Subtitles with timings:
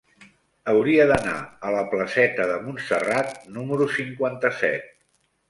[0.71, 1.35] Hauria d'anar
[1.67, 4.91] a la placeta de Montserrat número cinquanta-set.